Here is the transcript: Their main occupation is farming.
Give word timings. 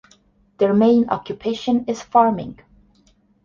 Their 0.57 0.73
main 0.73 1.09
occupation 1.09 1.85
is 1.85 2.01
farming. 2.01 2.59